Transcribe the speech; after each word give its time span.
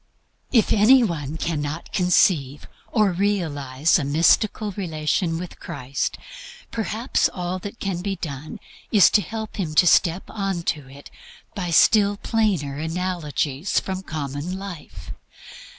If 0.51 0.73
any 0.73 1.03
one 1.03 1.37
cannot 1.37 1.93
conceive 1.93 2.67
or 2.91 3.11
realize 3.11 3.99
a 3.99 4.03
mystical 4.03 4.71
relation 4.71 5.37
with 5.37 5.59
Christ, 5.59 6.17
perhaps 6.71 7.29
all 7.29 7.59
that 7.59 7.79
can 7.79 8.01
be 8.01 8.15
done 8.15 8.59
is 8.91 9.11
to 9.11 9.21
help 9.21 9.57
him 9.57 9.75
to 9.75 9.85
step 9.85 10.23
on 10.27 10.63
to 10.63 10.89
it 10.89 11.11
by 11.53 11.69
still 11.69 12.17
plainer 12.17 12.77
analogies 12.79 13.79
from 13.79 14.01
common 14.01 14.57
life. 14.57 15.11